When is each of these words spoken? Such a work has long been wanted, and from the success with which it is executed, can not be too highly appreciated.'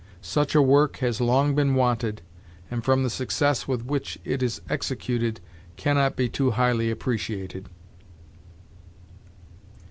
Such 0.23 0.55
a 0.55 0.63
work 0.63 0.97
has 0.97 1.21
long 1.21 1.53
been 1.53 1.75
wanted, 1.75 2.23
and 2.71 2.83
from 2.83 3.03
the 3.03 3.09
success 3.11 3.67
with 3.67 3.85
which 3.85 4.17
it 4.25 4.41
is 4.41 4.59
executed, 4.67 5.41
can 5.75 5.95
not 5.95 6.15
be 6.15 6.27
too 6.27 6.49
highly 6.49 6.89
appreciated.' 6.89 7.69